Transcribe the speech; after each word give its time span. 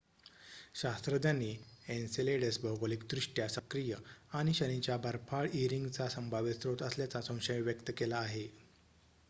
शास्त्रज्ञांनी 0.75 1.49
एन्सेलेडस 1.87 2.57
भौगोलिकदृष्ट्या 2.61 3.47
सक्रिय 3.49 3.93
आणि 4.33 4.53
शनीच्या 4.53 4.97
बर्फाळ 5.03 5.47
ई 5.53 5.67
रिंगचा 5.69 6.07
संभाव्य 6.09 6.53
स्रोत 6.53 6.81
असल्याचा 6.83 7.21
संशय 7.23 7.61
व्यक्त 7.61 7.91
केला 7.97 8.17
आहे 8.19 8.47